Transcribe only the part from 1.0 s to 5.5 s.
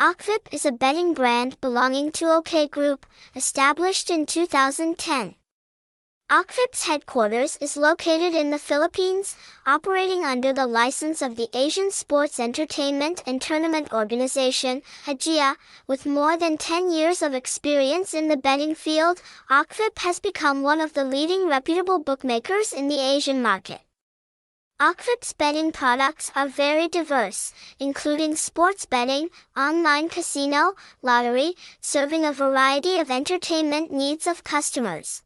brand belonging to OK Group, established in 2010.